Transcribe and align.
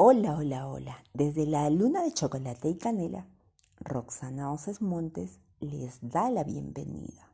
Hola, 0.00 0.36
hola, 0.36 0.68
hola. 0.68 1.04
Desde 1.12 1.44
la 1.44 1.68
luna 1.70 2.04
de 2.04 2.12
chocolate 2.12 2.68
y 2.68 2.78
canela, 2.78 3.26
Roxana 3.80 4.52
Oces 4.52 4.80
Montes 4.80 5.40
les 5.58 5.98
da 6.00 6.30
la 6.30 6.44
bienvenida. 6.44 7.32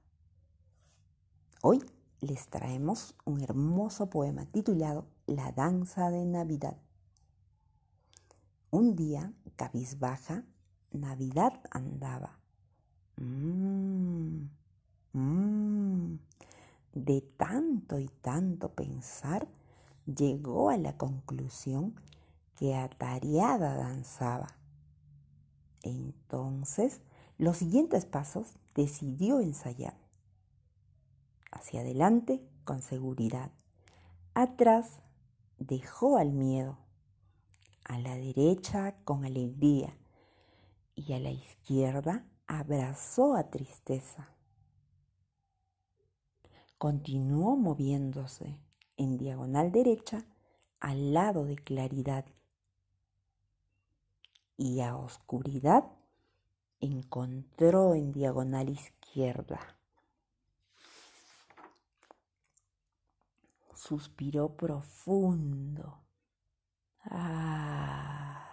Hoy 1.61 1.85
les 2.23 2.49
traemos 2.49 3.17
un 3.27 3.43
hermoso 3.43 4.09
poema 4.09 4.47
titulado 4.47 5.05
La 5.27 5.53
danza 5.53 6.11
de 6.11 6.25
Navidad. 6.25 6.79
Un 8.71 8.97
día, 8.97 9.35
cabizbaja, 9.57 10.47
Navidad 10.91 11.61
andaba. 11.71 12.39
Mmm, 13.19 14.49
mmm. 15.13 16.17
De 16.95 17.21
tanto 17.37 17.99
y 17.99 18.09
tanto 18.23 18.73
pensar, 18.73 19.47
llegó 20.07 20.71
a 20.71 20.79
la 20.79 20.97
conclusión 20.97 21.95
que 22.57 22.75
atareada 22.75 23.77
danzaba. 23.77 24.57
Entonces, 25.83 27.01
los 27.37 27.59
siguientes 27.59 28.07
pasos 28.07 28.55
decidió 28.75 29.41
ensayar. 29.41 29.97
Hacia 31.51 31.81
adelante 31.81 32.43
con 32.65 32.83
seguridad. 32.83 33.51
Atrás 34.35 35.01
dejó 35.59 36.17
al 36.17 36.33
miedo. 36.33 36.79
A 37.85 37.99
la 37.99 38.17
derecha 38.17 38.97
con 39.05 39.25
alegría. 39.25 39.97
Y 40.95 41.13
a 41.13 41.19
la 41.19 41.31
izquierda 41.31 42.25
abrazó 42.47 43.35
a 43.35 43.51
tristeza. 43.51 44.31
Continuó 46.79 47.57
moviéndose 47.57 48.59
en 48.97 49.17
diagonal 49.17 49.73
derecha 49.73 50.25
al 50.81 51.15
lado 51.15 51.45
de 51.45 51.57
claridad 51.57 52.25
y 54.57 54.81
a 54.81 54.97
oscuridad 54.97 55.85
encontró 56.81 57.95
en 57.95 58.13
diagonal 58.13 58.69
izquierda. 58.69 59.61
Suspiró 63.75 64.57
profundo. 64.57 66.01
Ah. 67.05 68.51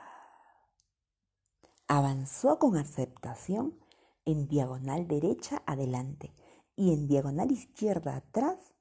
Avanzó 1.88 2.57
con 2.57 2.77
aceptación 2.77 3.77
en 4.25 4.47
diagonal 4.47 5.07
derecha 5.07 5.61
adelante 5.66 6.33
y 6.75 6.94
en 6.94 7.07
diagonal 7.07 7.52
izquierda 7.52 8.16
atrás 8.16 8.73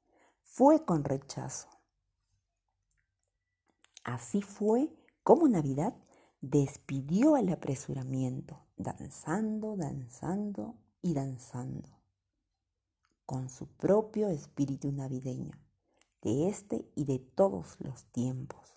fue 0.42 0.84
con 0.84 1.04
rechazo. 1.04 1.68
Así 4.04 4.42
fue 4.42 4.92
como 5.22 5.48
Navidad 5.48 5.94
despidió 6.40 7.34
al 7.34 7.48
apresuramiento, 7.50 8.60
danzando, 8.76 9.76
danzando 9.76 10.74
y 11.02 11.14
danzando, 11.14 11.88
con 13.26 13.50
su 13.50 13.66
propio 13.66 14.28
espíritu 14.28 14.90
navideño, 14.90 15.58
de 16.22 16.48
este 16.48 16.90
y 16.94 17.04
de 17.04 17.18
todos 17.18 17.76
los 17.80 18.04
tiempos. 18.06 18.76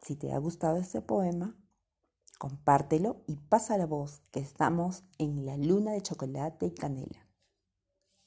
Si 0.00 0.16
te 0.16 0.32
ha 0.32 0.38
gustado 0.38 0.78
este 0.78 1.00
poema, 1.00 1.56
compártelo 2.38 3.22
y 3.26 3.36
pasa 3.36 3.78
la 3.78 3.86
voz 3.86 4.20
que 4.32 4.40
estamos 4.40 5.04
en 5.18 5.46
la 5.46 5.56
luna 5.56 5.92
de 5.92 6.02
chocolate 6.02 6.66
y 6.66 6.74
canela. 6.74 7.28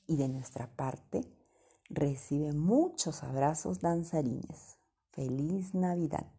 Y 0.07 0.15
de 0.15 0.29
nuestra 0.29 0.73
parte, 0.75 1.21
recibe 1.89 2.53
muchos 2.53 3.23
abrazos 3.23 3.81
danzarines. 3.81 4.77
Feliz 5.11 5.73
Navidad. 5.73 6.31